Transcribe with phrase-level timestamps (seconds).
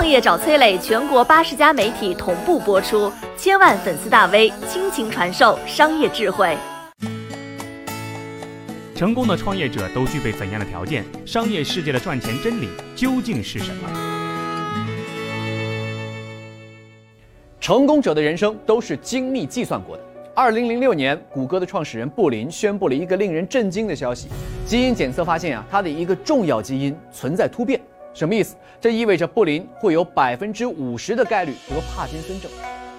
[0.00, 6.56] 创业找崔磊，全国八十家媒体同步播出，千万粉丝大 V 倾情传授商业智慧。
[8.94, 11.04] 成功的创业者都具备怎样的条件？
[11.26, 13.90] 商业世界的赚钱真理究竟是什么？
[17.60, 20.02] 成功者的人生都是精密计算过的。
[20.34, 24.28] 二零零六年，谷歌的创始人布林宣布了一个令人震惊的消息：
[24.64, 27.78] 基因检测发现啊，他的一个重要基因存在突变。
[28.12, 28.56] 什么意思？
[28.80, 32.50] 这意味着布林会有百分之五十的概率得帕金森症。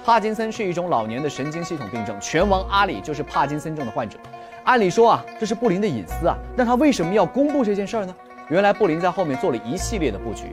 [0.05, 4.17] 帕金森是一种老年的神经系统病症，全王阿里就是帕金森症的患者。
[4.63, 8.15] 按理说啊，这是布林的隐私啊，那他为什么要公布这件事儿呢？
[8.49, 10.45] 原来布林在后面做了一系列的布局。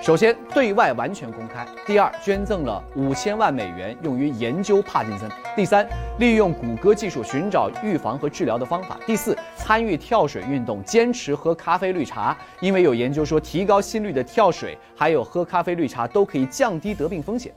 [0.00, 5.86] 首先，对外完全公开；第二，捐赠了五千万美元用于研究帕金森；第三，
[6.18, 9.36] 利用谷歌技术寻找预防和治疗的方法；第四，
[9.68, 17.52] 参与跳水运动，坚持喝咖啡绿茶，因为有研究说提高心率的跳水还有喝咖啡绿茶都可以降低得病风险。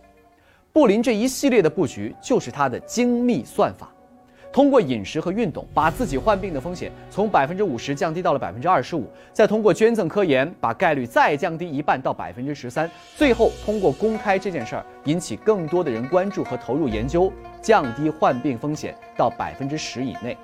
[0.74, 3.90] 布林这一系列的布局就是他的精密算法。
[4.52, 17.32] 通过饮食和运动，把自己患病的风险从百分之五十降低到了百分之二十五，再通过捐赠科研，把概率再降低一半到百分之十三，最后通过公开这件事儿，引起更多的人关注和投入研究，
[17.62, 20.36] 降低患病风险到百分之十以内。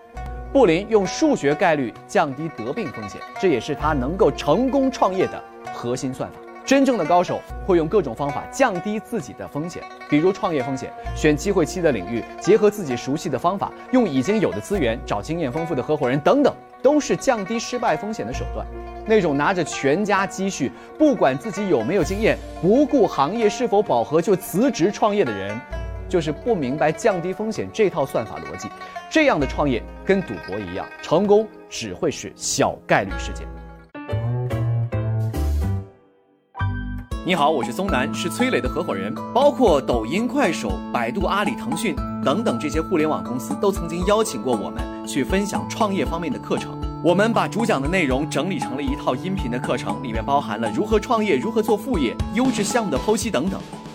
[0.51, 6.35] 布林用数学概率降低得病风险，这也是他能够成功创业的核心算法。
[6.65, 18.65] 真正的高手会用各种方法降低自己的风险，比如创业风险，选机会期的领域，结合自己熟悉的方法，用已经有的资源，找经验丰富的合伙人等等，都是降低失败风险的手段。
[19.05, 25.57] 那种拿着全家积蓄，不管自己有没有经验，不顾行业是否饱和就辞职创业的人，
[26.07, 28.69] 就是不明白降低风险这套算法逻辑。
[29.09, 33.47] 这样的创业跟赌博一样，成功只会是小概率事件。
[37.25, 39.13] 你好，我是松南，是崔磊的合伙人。
[39.33, 46.79] 包括抖音、快手、百度、阿里、腾讯等等这些互联网公司，都曾经邀请过我们去分享创业方面的课程。
[47.03, 53.59] 我们把主讲的内容整理成了一套音频的课程，里面包含了如何创业、如何做副业、优质项目的剖析等等，